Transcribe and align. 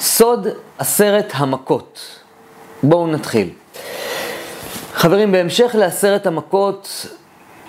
סוד 0.00 0.46
עשרת 0.78 1.32
המכות. 1.34 2.00
בואו 2.82 3.06
נתחיל. 3.06 3.50
חברים, 4.94 5.32
בהמשך 5.32 5.74
לעשרת 5.78 6.26
המכות, 6.26 7.06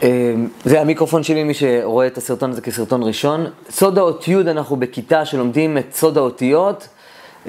אה, 0.04 0.34
זה 0.66 0.82
המיקרופון 0.82 1.24
שלי, 1.24 1.44
מי 1.44 1.54
שרואה 1.54 2.08
את 2.08 2.18
הסרטון 2.18 2.52
הזה 2.52 2.62
כסרטון 2.62 3.04
ראשון. 3.04 3.46
סוד 3.70 3.98
האות 3.98 4.28
י', 4.28 4.36
אנחנו 4.42 4.76
בכיתה 4.76 5.26
שלומדים 5.26 5.78
את 5.78 5.96
סוד 5.96 6.18
האותיות, 6.18 6.88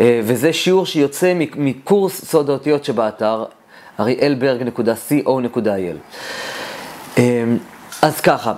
אה, 0.00 0.20
וזה 0.24 0.52
שיעור 0.52 0.86
שיוצא 0.86 1.32
מקורס 1.56 2.24
סוד 2.24 2.50
האותיות 2.50 2.84
שבאתר, 2.84 3.44
אריאלברג.co.il. 4.00 5.96
אה, 7.18 7.44
אז 8.02 8.20
ככה, 8.20 8.52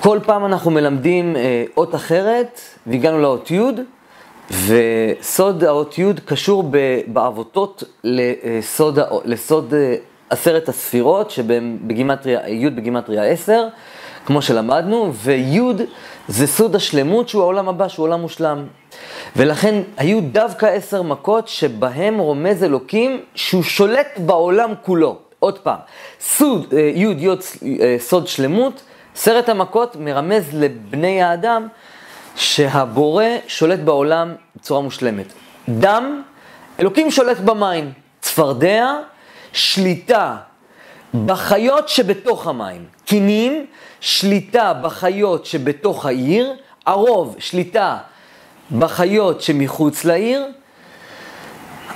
כל 0.00 0.18
פעם 0.22 0.44
אנחנו 0.44 0.70
מלמדים 0.70 1.36
אות 1.76 1.94
אחרת, 1.94 2.60
והגענו 2.86 3.20
לאות 3.20 3.50
י', 3.50 3.60
וסוד 4.50 5.64
האות 5.64 5.98
י' 5.98 6.04
קשור 6.24 6.70
בעבותות 7.06 7.84
לסוד, 8.04 8.98
לסוד 9.24 9.74
עשרת 10.30 10.68
הספירות, 10.68 11.30
שבגימטריה, 11.30 12.48
י' 12.48 12.70
בגימטריה 12.70 13.24
10, 13.24 13.68
כמו 14.26 14.42
שלמדנו, 14.42 15.12
וי' 15.14 15.60
זה 16.28 16.46
סוד 16.46 16.76
השלמות 16.76 17.28
שהוא 17.28 17.42
העולם 17.42 17.68
הבא, 17.68 17.88
שהוא 17.88 18.04
עולם 18.04 18.20
מושלם. 18.20 18.66
ולכן 19.36 19.82
היו 19.96 20.20
דווקא 20.20 20.66
עשר 20.66 21.02
מכות 21.02 21.48
שבהם 21.48 22.18
רומז 22.18 22.64
אלוקים 22.64 23.20
שהוא 23.34 23.62
שולט 23.62 24.18
בעולם 24.18 24.70
כולו. 24.82 25.18
עוד 25.38 25.58
פעם, 25.58 25.78
סוד, 26.20 26.66
אה, 26.72 26.78
י' 26.94 27.14
י' 27.18 27.28
אה, 27.80 27.96
סוד 27.98 28.26
שלמות, 28.26 28.82
עשרת 29.14 29.48
המכות 29.48 29.96
מרמז 29.96 30.44
לבני 30.52 31.22
האדם 31.22 31.68
שהבורא 32.36 33.24
שולט 33.48 33.78
בעולם 33.78 34.34
בצורה 34.56 34.80
מושלמת. 34.80 35.26
דם, 35.68 36.22
אלוקים 36.80 37.10
שולט 37.10 37.38
במים. 37.38 37.92
צפרדע, 38.20 38.94
שליטה 39.52 40.36
בחיות 41.26 41.88
שבתוך 41.88 42.46
המים. 42.46 42.84
קינים, 43.04 43.66
שליטה 44.00 44.72
בחיות 44.72 45.46
שבתוך 45.46 46.06
העיר. 46.06 46.54
ערוב, 46.86 47.36
שליטה 47.38 47.98
בחיות 48.78 49.40
שמחוץ 49.40 50.04
לעיר. 50.04 50.46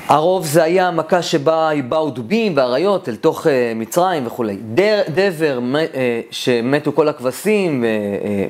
הרוב 0.08 0.46
זה 0.46 0.62
היה 0.62 0.88
המכה 0.88 1.22
שבה 1.22 1.70
באו 1.88 2.10
דובים 2.10 2.52
ואריות 2.56 3.08
אל 3.08 3.16
תוך 3.16 3.46
uh, 3.46 3.50
מצרים 3.76 4.26
וכולי. 4.26 4.56
דר, 4.74 5.02
דבר, 5.08 5.58
uh, 5.74 5.96
שמתו 6.30 6.92
כל 6.92 7.08
הכבשים 7.08 7.84
uh, 7.84 7.86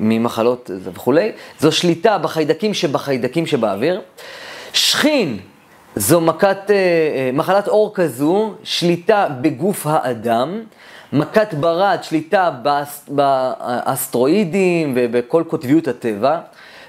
ממחלות 0.01 0.71
וכולי, 0.83 1.31
זו 1.59 1.71
שליטה 1.71 2.17
בחיידקים 2.17 2.73
שבחיידקים 2.73 3.45
שבאוויר. 3.45 4.01
שכין, 4.73 5.37
זו 5.95 6.21
מכת, 6.21 6.71
מחלת 7.33 7.67
עור 7.67 7.91
כזו, 7.93 8.53
שליטה 8.63 9.27
בגוף 9.41 9.87
האדם. 9.89 10.61
מכת 11.13 11.53
ברד, 11.53 11.97
שליטה 12.01 12.49
באס, 12.49 13.05
באסטרואידים 13.07 14.93
ובכל 14.95 15.43
קוטביות 15.47 15.87
הטבע. 15.87 16.39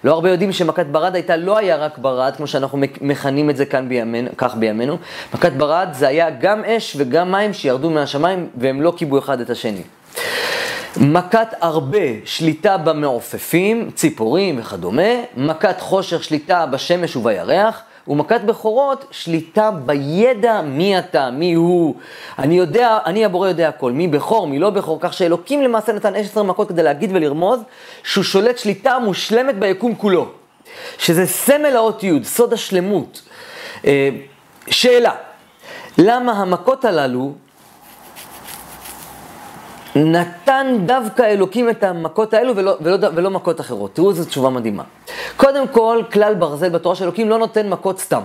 לא 0.07 0.13
הרבה 0.13 0.31
יודעים 0.31 0.53
שמכת 0.53 0.87
ברד 0.87 1.15
הייתה, 1.15 1.37
לא 1.37 1.59
היה 1.59 1.77
רק 1.77 1.99
ברד, 1.99 2.37
כמו 2.37 2.47
שאנחנו 2.47 2.79
מכנים 3.01 3.51
את 3.51 3.57
זה 3.57 3.67
כאן 3.67 3.89
בימינו, 3.89 4.31
כך 4.37 4.55
בימינו. 4.55 4.99
מכת 5.35 5.53
ברד 5.53 5.89
זה 5.93 6.09
היה 6.09 6.31
גם 6.31 6.65
אש 6.65 6.97
וגם 6.99 7.33
מים 7.33 7.53
שירדו 7.53 7.91
מהשמיים 7.91 8.49
והם 8.57 8.83
לא 8.83 8.93
קיבלו 8.97 9.19
אחד 9.19 9.41
את 9.41 9.51
השני. 9.51 9.83
מכת 10.97 11.49
הרבה, 11.61 11.99
שליטה 12.25 12.77
במעופפים, 12.77 13.91
ציפורים 13.95 14.59
וכדומה. 14.59 15.13
מכת 15.37 15.81
חושך, 15.81 16.25
שליטה 16.25 16.67
בשמש 16.67 17.17
ובירח. 17.17 17.83
ומכת 18.09 18.41
בכורות, 18.41 19.05
שליטה 19.11 19.71
בידע 19.71 20.61
מי 20.61 20.99
אתה, 20.99 21.31
מי 21.31 21.55
הוא. 21.55 21.95
אני 22.39 22.59
יודע, 22.59 22.99
אני 23.07 23.25
הבורא 23.25 23.49
יודע 23.49 23.69
הכל, 23.69 23.93
מי 23.93 24.09
בכור, 24.09 24.47
מי 24.47 24.59
לא 24.59 24.71
בכור, 24.71 24.99
כך 25.01 25.13
שאלוקים 25.13 25.63
למעשה 25.63 25.93
נתן 25.93 26.15
עשר 26.15 26.43
מכות 26.43 26.69
כדי 26.69 26.83
להגיד 26.83 27.11
ולרמוז 27.15 27.61
שהוא 28.03 28.25
שולט 28.25 28.59
שליטה 28.59 28.99
מושלמת 28.99 29.59
ביקום 29.59 29.95
כולו. 29.95 30.29
שזה 30.99 31.27
סמל 31.27 31.77
האות 31.77 32.05
י', 32.05 32.25
סוד 32.25 32.53
השלמות. 32.53 33.23
אה, 33.85 34.09
שאלה, 34.71 35.13
למה 35.99 36.33
המכות 36.33 36.85
הללו 36.85 37.33
נתן 40.05 40.77
דווקא 40.87 41.23
אלוקים 41.23 41.71
את 41.71 41.85
המכות 41.85 42.35
האלו 42.35 42.57
ולא, 42.57 42.77
ולא, 42.81 43.09
ולא 43.15 43.31
מכות 43.31 43.61
אחרות. 43.61 43.95
תראו 43.95 44.11
איזו 44.11 44.25
תשובה 44.25 44.51
מדהימה. 44.51 44.83
קודם 45.37 45.69
כל, 45.69 46.03
כלל 46.13 46.35
ברזל 46.35 46.69
בתורה 46.69 46.95
של 46.95 47.05
אלוקים 47.05 47.29
לא 47.29 47.39
נותן 47.39 47.69
מכות 47.69 47.99
סתם. 48.01 48.23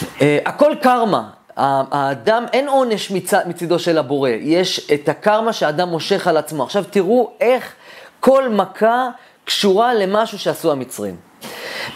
Uh, 0.00 0.22
הכל 0.44 0.72
קרמה. 0.82 1.28
האדם, 1.56 2.44
אין 2.52 2.68
עונש 2.68 3.10
מצ, 3.10 3.34
מצידו 3.34 3.78
של 3.78 3.98
הבורא, 3.98 4.30
יש 4.30 4.90
את 4.94 5.08
הקרמה 5.08 5.52
שהאדם 5.52 5.88
מושך 5.88 6.26
על 6.26 6.36
עצמו. 6.36 6.62
עכשיו 6.62 6.84
תראו 6.90 7.30
איך 7.40 7.72
כל 8.20 8.48
מכה 8.48 9.08
קשורה 9.44 9.94
למשהו 9.94 10.38
שעשו 10.38 10.72
המצרים. 10.72 11.16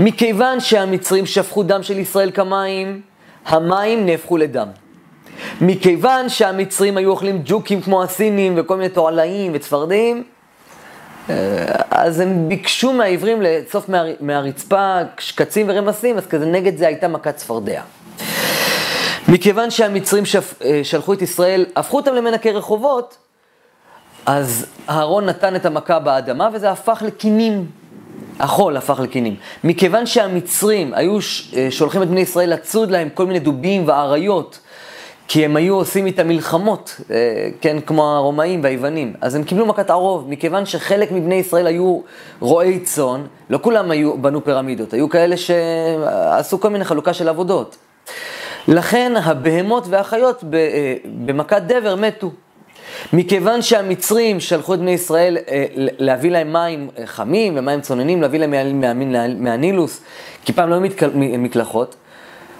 מכיוון 0.00 0.60
שהמצרים 0.60 1.26
שפכו 1.26 1.62
דם 1.62 1.82
של 1.82 1.98
ישראל 1.98 2.30
כמים, 2.30 3.00
המים 3.46 4.06
נהפכו 4.06 4.36
לדם. 4.36 4.68
מכיוון 5.60 6.28
שהמצרים 6.28 6.96
היו 6.96 7.10
אוכלים 7.10 7.42
ג'וקים 7.44 7.82
כמו 7.82 8.02
הסינים 8.02 8.54
וכל 8.56 8.76
מיני 8.76 8.88
תועלאים 8.88 9.52
וצפרדעים, 9.54 10.22
אה, 11.30 11.34
אז 11.90 12.20
הם 12.20 12.48
ביקשו 12.48 12.92
מהעברים 12.92 13.42
לאסוף 13.42 13.90
מהרצפה 14.20 14.98
שקצים 15.18 15.66
ורמסים, 15.68 16.18
אז 16.18 16.26
כזה 16.26 16.46
נגד 16.46 16.76
זה 16.76 16.86
הייתה 16.86 17.08
מכת 17.08 17.36
צפרדע. 17.36 17.82
מכיוון 19.28 19.70
שהמצרים 19.70 20.26
שפ... 20.26 20.62
אה, 20.64 20.80
שלחו 20.84 21.12
את 21.12 21.22
ישראל, 21.22 21.66
הפכו 21.76 21.96
אותם 21.96 22.14
למנקי 22.14 22.50
רחובות, 22.50 23.16
אז 24.26 24.66
אהרון 24.88 25.26
נתן 25.26 25.56
את 25.56 25.66
המכה 25.66 25.98
באדמה 25.98 26.48
וזה 26.52 26.70
הפך 26.70 27.02
לקינים. 27.06 27.66
החול 28.40 28.76
הפך 28.76 29.00
לקינים. 29.00 29.36
מכיוון 29.64 30.06
שהמצרים 30.06 30.94
היו 30.94 31.18
אה, 31.56 31.66
שולחים 31.70 32.02
את 32.02 32.08
בני 32.08 32.20
ישראל 32.20 32.52
לצוד 32.52 32.90
להם 32.90 33.08
כל 33.14 33.26
מיני 33.26 33.38
דובים 33.38 33.88
ואריות 33.88 34.58
כי 35.28 35.44
הם 35.44 35.56
היו 35.56 35.74
עושים 35.74 36.06
איתה 36.06 36.24
מלחמות, 36.24 37.00
אה, 37.10 37.48
כן, 37.60 37.80
כמו 37.80 38.04
הרומאים 38.16 38.60
והיוונים. 38.62 39.14
אז 39.20 39.34
הם 39.34 39.44
קיבלו 39.44 39.66
מכת 39.66 39.90
ערוב, 39.90 40.28
מכיוון 40.28 40.66
שחלק 40.66 41.12
מבני 41.12 41.34
ישראל 41.34 41.66
היו 41.66 42.00
רועי 42.40 42.80
צאן, 42.80 43.24
לא 43.50 43.58
כולם 43.62 43.90
היו, 43.90 44.18
בנו 44.18 44.44
פירמידות, 44.44 44.92
היו 44.92 45.08
כאלה 45.08 45.36
שעשו 45.36 46.60
כל 46.60 46.68
מיני 46.68 46.84
חלוקה 46.84 47.14
של 47.14 47.28
עבודות. 47.28 47.76
לכן 48.68 49.12
הבהמות 49.22 49.84
והחיות 49.90 50.44
אה, 50.54 50.94
במכת 51.24 51.62
דבר 51.62 51.94
מתו. 51.96 52.30
מכיוון 53.12 53.62
שהמצרים 53.62 54.40
שלחו 54.40 54.74
את 54.74 54.78
בני 54.78 54.90
ישראל 54.90 55.36
אה, 55.48 55.64
להביא 55.76 56.30
להם 56.30 56.52
מים 56.52 56.88
חמים 57.04 57.54
ומים 57.56 57.80
צוננים, 57.80 58.22
להביא 58.22 58.38
להם 58.38 58.80
מהנילוס, 59.38 60.00
כי 60.44 60.52
פעם 60.52 60.70
לא 60.70 60.74
היו 60.74 60.82
מקלחות, 61.38 61.96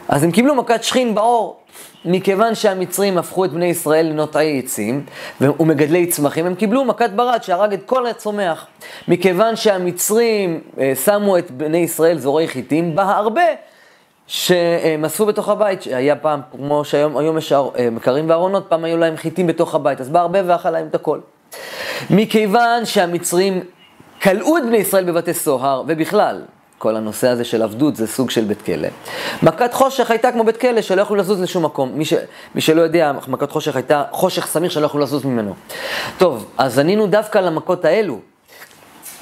אז 0.08 0.24
הם 0.24 0.30
קיבלו 0.30 0.54
מכת 0.54 0.84
שכין 0.84 1.14
בעור. 1.14 1.56
מכיוון 2.04 2.54
שהמצרים 2.54 3.18
הפכו 3.18 3.44
את 3.44 3.52
בני 3.52 3.66
ישראל 3.66 4.06
לנוטעי 4.06 4.58
עצים 4.58 5.04
ומגדלי 5.40 6.06
צמחים, 6.06 6.46
הם 6.46 6.54
קיבלו 6.54 6.84
מכת 6.84 7.10
ברד 7.10 7.42
שהרג 7.42 7.72
את 7.72 7.82
כל 7.86 8.06
הצומח. 8.06 8.66
מכיוון 9.08 9.56
שהמצרים 9.56 10.60
אה, 10.78 10.92
שמו 11.04 11.38
את 11.38 11.50
בני 11.50 11.78
ישראל 11.78 12.18
זורעי 12.18 12.48
חיטים, 12.48 12.96
בא 12.96 13.16
הרבה 13.16 13.42
שהם 14.26 15.04
אספו 15.04 15.26
בתוך 15.26 15.48
הבית, 15.48 15.82
שהיה 15.82 16.16
פעם, 16.16 16.40
כמו 16.52 16.84
שהיום 16.84 17.38
יש 17.38 17.52
אה, 17.52 17.68
מקרים 17.90 18.30
וארונות, 18.30 18.66
פעם 18.68 18.84
היו 18.84 18.96
להם 18.96 19.16
חיטים 19.16 19.46
בתוך 19.46 19.74
הבית, 19.74 20.00
אז 20.00 20.08
בא 20.08 20.20
הרבה 20.20 20.38
ואכל 20.46 20.70
להם 20.70 20.86
את 20.86 20.94
הכל. 20.94 21.18
מכיוון 22.10 22.84
שהמצרים 22.84 23.60
כלאו 24.22 24.56
את 24.56 24.62
בני 24.62 24.76
ישראל 24.76 25.04
בבתי 25.04 25.34
סוהר, 25.34 25.82
ובכלל, 25.86 26.42
כל 26.78 26.96
הנושא 26.96 27.28
הזה 27.28 27.44
של 27.44 27.62
עבדות 27.62 27.96
זה 27.96 28.06
סוג 28.06 28.30
של 28.30 28.44
בית 28.44 28.62
כלא. 28.62 28.88
מכת 29.42 29.74
חושך 29.74 30.10
הייתה 30.10 30.32
כמו 30.32 30.44
בית 30.44 30.56
כלא 30.56 30.82
שלא 30.82 31.02
יכלו 31.02 31.16
לזוז 31.16 31.42
לשום 31.42 31.64
מקום. 31.64 31.92
מי, 31.94 32.04
ש, 32.04 32.14
מי 32.54 32.60
שלא 32.60 32.82
יודע, 32.82 33.12
מכת 33.28 33.50
חושך 33.50 33.76
הייתה 33.76 34.04
חושך 34.10 34.46
סמיך 34.46 34.72
שלא 34.72 34.86
יכלו 34.86 35.00
לזוז 35.00 35.24
ממנו. 35.24 35.54
טוב, 36.18 36.46
אז 36.58 36.78
ענינו 36.78 37.06
דווקא 37.06 37.38
למכות 37.38 37.84
האלו. 37.84 38.20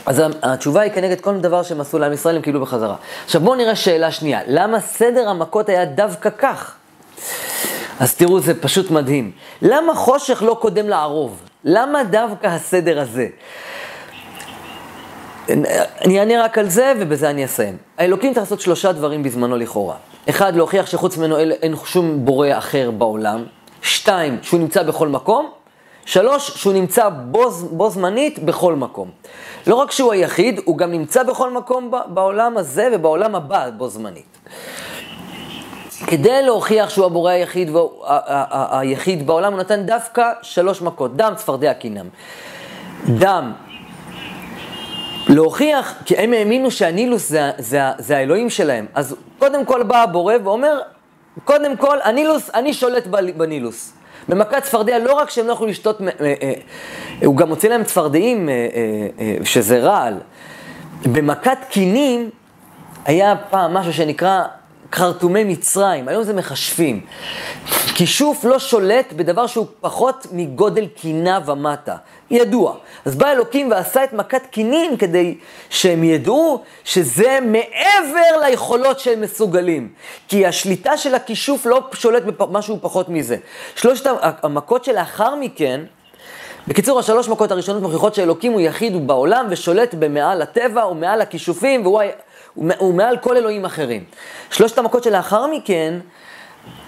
אז 0.06 0.22
התשובה 0.42 0.80
היא 0.80 0.92
כנגד 0.92 1.20
כל 1.20 1.38
דבר 1.38 1.62
שהם 1.62 1.80
עשו 1.80 1.98
לעם 1.98 2.12
ישראל, 2.12 2.36
הם 2.36 2.42
קיבלו 2.42 2.60
בחזרה. 2.60 2.96
עכשיו 3.24 3.40
בואו 3.40 3.54
נראה 3.54 3.76
שאלה 3.76 4.10
שנייה, 4.10 4.40
למה 4.46 4.80
סדר 4.80 5.28
המכות 5.28 5.68
היה 5.68 5.84
דווקא 5.84 6.30
כך? 6.38 6.74
אז 8.00 8.14
תראו, 8.14 8.40
זה 8.40 8.60
פשוט 8.60 8.90
מדהים. 8.90 9.30
למה 9.62 9.94
חושך 9.94 10.42
לא 10.42 10.56
קודם 10.60 10.88
לערוב? 10.88 11.40
למה 11.64 12.04
דווקא 12.04 12.46
הסדר 12.46 13.00
הזה? 13.00 13.26
אני 16.04 16.20
אענה 16.20 16.44
רק 16.44 16.58
על 16.58 16.68
זה 16.68 16.92
ובזה 17.00 17.30
אני 17.30 17.44
אסיים. 17.44 17.76
האלוקים 17.98 18.34
צריך 18.34 18.44
לעשות 18.44 18.60
שלושה 18.60 18.92
דברים 18.92 19.22
בזמנו 19.22 19.56
לכאורה. 19.56 19.94
אחד, 20.30 20.56
להוכיח 20.56 20.86
שחוץ 20.86 21.16
ממנו 21.16 21.38
אין 21.38 21.74
שום 21.84 22.24
בורא 22.24 22.48
אחר 22.58 22.90
בעולם. 22.90 23.44
שתיים, 23.82 24.38
שהוא 24.42 24.60
נמצא 24.60 24.82
בכל 24.82 25.08
מקום. 25.08 25.50
שלוש, 26.04 26.50
שהוא 26.50 26.72
נמצא 26.72 27.08
בו, 27.08 27.50
בו 27.50 27.90
זמנית 27.90 28.38
בכל 28.38 28.74
מקום. 28.74 29.10
לא 29.66 29.74
רק 29.74 29.90
שהוא 29.90 30.12
היחיד, 30.12 30.60
הוא 30.64 30.78
גם 30.78 30.90
נמצא 30.90 31.22
בכל 31.22 31.50
מקום 31.50 31.90
בעולם 32.06 32.56
הזה 32.56 32.88
ובעולם 32.92 33.34
הבא 33.34 33.70
בו 33.76 33.88
זמנית. 33.88 34.38
כדי 36.06 36.42
להוכיח 36.42 36.90
שהוא 36.90 37.06
הבורא 37.06 37.30
היחיד, 37.30 37.70
היחיד 38.70 39.26
בעולם, 39.26 39.52
הוא 39.52 39.60
נתן 39.60 39.86
דווקא 39.86 40.32
שלוש 40.42 40.82
מכות, 40.82 41.16
דם, 41.16 41.32
צפרדע, 41.36 41.74
קינם. 41.74 42.08
דם, 43.08 43.52
להוכיח, 45.28 45.94
כי 46.04 46.16
הם 46.16 46.32
האמינו 46.32 46.70
שהנילוס 46.70 47.28
זה, 47.28 47.50
זה, 47.58 47.80
זה 47.98 48.16
האלוהים 48.16 48.50
שלהם. 48.50 48.86
אז 48.94 49.16
קודם 49.38 49.64
כל 49.64 49.82
בא 49.82 50.02
הבורא 50.02 50.34
ואומר, 50.44 50.78
קודם 51.44 51.76
כל, 51.76 51.98
הנילוס, 52.04 52.50
אני 52.54 52.74
שולט 52.74 53.06
בנילוס. 53.36 53.92
במכת 54.28 54.62
צפרדע, 54.62 54.98
לא 54.98 55.12
רק 55.12 55.30
שהם 55.30 55.46
לא 55.46 55.52
יכלו 55.52 55.66
לשתות, 55.66 56.00
אה, 56.00 56.34
אה, 56.42 56.52
הוא 57.24 57.36
גם 57.36 57.48
מוציא 57.48 57.68
להם 57.68 57.84
צפרדעים, 57.84 58.48
אה, 58.48 58.54
שזה 59.44 59.78
רעל. 59.78 60.14
במכת 61.12 61.58
קינים 61.70 62.30
היה 63.04 63.34
פעם 63.50 63.74
משהו 63.74 63.92
שנקרא 63.92 64.44
חרטומי 64.92 65.44
מצרים, 65.44 66.08
היום 66.08 66.22
זה 66.22 66.32
מכשפים. 66.32 67.00
כישוף 67.94 68.44
לא 68.44 68.58
שולט 68.58 69.12
בדבר 69.12 69.46
שהוא 69.46 69.66
פחות 69.80 70.26
מגודל 70.32 70.86
קינה 70.86 71.38
ומטה, 71.46 71.96
ידוע. 72.30 72.74
אז 73.04 73.16
בא 73.16 73.30
אלוקים 73.32 73.70
ועשה 73.70 74.04
את 74.04 74.12
מכת 74.12 74.42
קינים 74.50 74.96
כדי 74.96 75.38
שהם 75.70 76.04
ידעו 76.04 76.62
שזה 76.84 77.38
מעבר 77.42 78.46
ליכולות 78.46 79.00
שהם 79.00 79.20
מסוגלים. 79.20 79.88
כי 80.28 80.46
השליטה 80.46 80.96
של 80.96 81.14
הכישוף 81.14 81.66
לא 81.66 81.80
שולט 81.92 82.22
במשהו 82.22 82.78
פחות 82.80 83.08
מזה. 83.08 83.36
שלושת 83.76 84.10
המכות 84.20 84.84
שלאחר 84.84 85.34
מכן, 85.34 85.80
בקיצור, 86.68 86.98
השלוש 86.98 87.28
מכות 87.28 87.50
הראשונות 87.50 87.82
מוכיחות 87.82 88.14
שאלוקים 88.14 88.52
הוא 88.52 88.60
יחיד, 88.60 88.94
הוא 88.94 89.02
בעולם 89.02 89.46
ושולט 89.50 89.94
במעל 89.94 90.42
הטבע, 90.42 90.82
הוא 90.82 90.96
מעל 90.96 91.20
הכישופים, 91.20 91.82
והוא 91.82 92.00
הוא 92.54 92.94
מעל 92.94 93.16
כל 93.16 93.36
אלוהים 93.36 93.64
אחרים. 93.64 94.04
שלושת 94.50 94.78
המכות 94.78 95.04
שלאחר 95.04 95.46
מכן, 95.46 95.98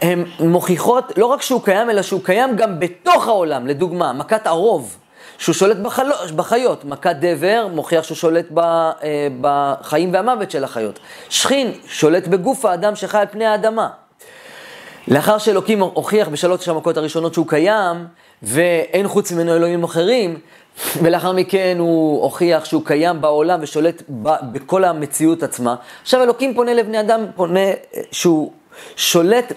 הן 0.02 0.24
מוכיחות 0.40 1.18
לא 1.18 1.26
רק 1.26 1.42
שהוא 1.42 1.62
קיים, 1.62 1.90
אלא 1.90 2.02
שהוא 2.02 2.20
קיים 2.24 2.56
גם 2.56 2.80
בתוך 2.80 3.28
העולם. 3.28 3.66
לדוגמה, 3.66 4.12
מכת 4.12 4.46
הרוב, 4.46 4.96
שהוא 5.38 5.54
שולט 5.54 5.76
בחלו, 5.76 6.14
בחיות. 6.36 6.84
מכת 6.84 7.16
דבר, 7.20 7.68
מוכיח 7.72 8.04
שהוא 8.04 8.16
שולט 8.16 8.46
ב, 8.54 8.58
אה, 8.58 8.92
בחיים 9.40 10.12
והמוות 10.12 10.50
של 10.50 10.64
החיות. 10.64 10.98
שכין, 11.28 11.72
שולט 11.86 12.26
בגוף 12.26 12.64
האדם 12.64 12.96
שחי 12.96 13.18
על 13.18 13.26
פני 13.30 13.46
האדמה. 13.46 13.88
לאחר 15.08 15.38
שאלוקים 15.38 15.80
הוכיח 15.80 16.28
בשלוש 16.28 16.68
המכות 16.68 16.96
הראשונות 16.96 17.34
שהוא 17.34 17.46
קיים, 17.48 17.96
ואין 18.42 19.08
חוץ 19.08 19.32
ממנו 19.32 19.56
אלוהים 19.56 19.84
אחרים, 19.84 20.38
ולאחר 21.02 21.32
מכן 21.32 21.76
הוא 21.78 22.22
הוכיח 22.22 22.64
שהוא 22.64 22.82
קיים 22.84 23.20
בעולם 23.20 23.58
ושולט 23.62 24.02
ב, 24.22 24.30
בכל 24.52 24.84
המציאות 24.84 25.42
עצמה. 25.42 25.74
עכשיו 26.02 26.22
אלוקים 26.22 26.54
פונה 26.54 26.74
לבני 26.74 27.00
אדם, 27.00 27.20
פונה 27.36 27.60
שהוא 28.12 28.52
שולט 28.96 29.52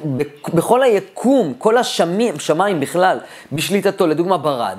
בכל 0.53 0.83
היקום, 0.83 1.53
כל 1.57 1.77
השמים, 1.77 2.39
שמיים 2.39 2.79
בכלל, 2.79 3.19
בשליטתו. 3.51 4.07
לדוגמה 4.07 4.37
ברד, 4.37 4.77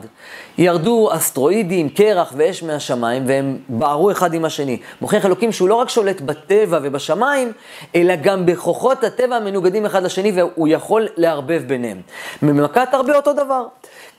ירדו 0.58 1.08
אסטרואידים, 1.12 1.88
קרח 1.88 2.32
ואש 2.36 2.62
מהשמיים, 2.62 3.24
והם 3.26 3.58
בערו 3.68 4.10
אחד 4.10 4.34
עם 4.34 4.44
השני. 4.44 4.78
מוכיח 5.00 5.26
אלוקים 5.26 5.52
שהוא 5.52 5.68
לא 5.68 5.74
רק 5.74 5.88
שולט 5.88 6.20
בטבע 6.20 6.78
ובשמיים, 6.82 7.52
אלא 7.94 8.14
גם 8.16 8.46
בכוחות 8.46 9.04
הטבע 9.04 9.36
המנוגדים 9.36 9.86
אחד 9.86 10.02
לשני, 10.02 10.32
והוא 10.32 10.68
יכול 10.68 11.08
לערבב 11.16 11.62
ביניהם. 11.66 12.00
ממכת 12.42 12.88
הרבה 12.92 13.16
אותו 13.16 13.32
דבר. 13.32 13.66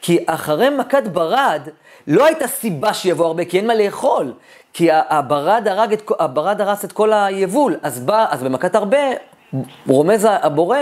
כי 0.01 0.17
אחרי 0.27 0.69
מכת 0.69 1.03
ברד, 1.07 1.61
לא 2.07 2.25
הייתה 2.25 2.47
סיבה 2.47 2.93
שיבוא 2.93 3.25
הרבה, 3.25 3.45
כי 3.45 3.57
אין 3.57 3.67
מה 3.67 3.75
לאכול. 3.75 4.33
כי 4.73 4.89
הברד, 4.91 5.67
הרג 5.67 5.93
את, 5.93 6.11
הברד 6.19 6.61
הרס 6.61 6.85
את 6.85 6.91
כל 6.91 7.13
היבול. 7.13 7.75
אז, 7.83 7.99
בא, 7.99 8.25
אז 8.29 8.43
במכת 8.43 8.75
הרבה, 8.75 8.97
רומז 9.87 10.27
הבורא, 10.29 10.77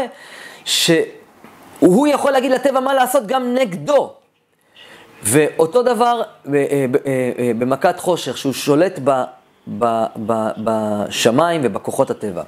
שהוא 0.65 2.07
יכול 2.07 2.31
להגיד 2.31 2.51
לטבע 2.51 2.79
מה 2.79 2.93
לעשות 2.93 3.27
גם 3.27 3.53
נגדו. 3.53 4.13
ואותו 5.23 5.83
דבר 5.83 6.21
אה, 6.21 6.53
אה, 6.53 6.85
אה, 7.37 7.51
במכת 7.57 7.99
חושך, 7.99 8.37
שהוא 8.37 8.53
שולט 8.53 8.99
ב, 9.03 9.23
ב, 9.79 9.85
ב, 10.25 10.49
בשמיים 10.57 11.61
ובכוחות 11.63 12.09
הטבע. 12.09 12.43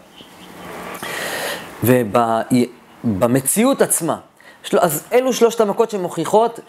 ובמציאות 1.83 3.81
עצמה. 3.81 4.17
אז 4.79 5.03
אלו 5.13 5.33
שלושת 5.33 5.61
המכות 5.61 5.89
שמוכיחות 5.89 6.59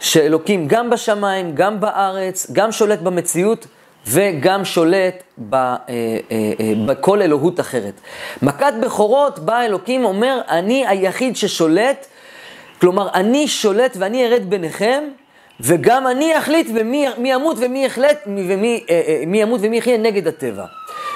שאלוקים 0.00 0.68
גם 0.68 0.90
בשמיים, 0.90 1.54
גם 1.54 1.80
בארץ, 1.80 2.50
גם 2.52 2.72
שולט 2.72 2.98
במציאות 2.98 3.66
וגם 4.06 4.64
שולט 4.64 5.22
ב, 5.38 5.54
אה, 5.54 5.76
אה, 5.88 6.16
אה, 6.60 6.72
בכל 6.86 7.22
אלוהות 7.22 7.60
אחרת. 7.60 8.00
מכת 8.42 8.72
בכורות, 8.82 9.38
בא 9.38 9.62
אלוקים 9.62 10.04
אומר, 10.04 10.40
אני 10.48 10.86
היחיד 10.86 11.36
ששולט, 11.36 12.06
כלומר, 12.80 13.08
אני 13.14 13.48
שולט 13.48 13.96
ואני 14.00 14.26
ארד 14.26 14.50
ביניכם, 14.50 15.04
וגם 15.60 16.06
אני 16.06 16.38
אחליט 16.38 16.66
ומי 16.74 17.06
מי 17.18 17.32
ימות 17.32 17.56
ומי 17.60 17.84
יחלט, 17.84 18.18
ומי 18.26 18.84
אה, 18.90 19.02
אה, 19.08 19.22
מי 19.26 19.42
ימות 19.42 19.60
ומי 19.64 19.78
יחיה 19.78 19.96
נגד 19.96 20.26
הטבע. 20.26 20.64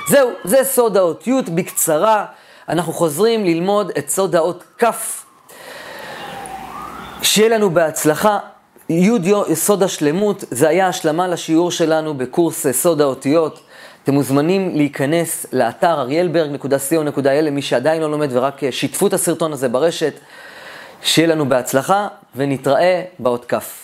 זהו, 0.09 0.31
זה 0.45 0.65
סוד 0.65 0.97
האותיות 0.97 1.49
בקצרה. 1.49 2.25
אנחנו 2.69 2.93
חוזרים 2.93 3.45
ללמוד 3.45 3.93
את 3.99 4.11
סוד 4.11 4.37
האות 4.37 4.65
כ'. 4.79 4.85
שיהיה 7.23 7.49
לנו 7.49 7.71
בהצלחה. 7.71 8.39
י' 8.89 9.55
סוד 9.55 9.83
השלמות, 9.83 10.45
זה 10.51 10.69
היה 10.69 10.89
השלמה 10.89 11.29
לשיעור 11.29 11.71
שלנו 11.71 12.15
בקורס 12.15 12.67
סוד 12.67 13.01
האותיות. 13.01 13.61
אתם 14.05 14.15
מוזמנים 14.15 14.77
להיכנס 14.77 15.47
לאתר 15.53 16.01
אריאלברג.co.il 16.01 17.29
למי 17.29 17.63
שעדיין 17.63 18.03
לא 18.03 18.11
לומד 18.11 18.29
ורק 18.33 18.71
שיתפו 18.71 19.07
את 19.07 19.13
הסרטון 19.13 19.53
הזה 19.53 19.69
ברשת. 19.69 20.15
שיהיה 21.03 21.29
לנו 21.29 21.49
בהצלחה 21.49 22.09
ונתראה 22.37 23.03
באות 23.19 23.45
כ'. 23.49 23.84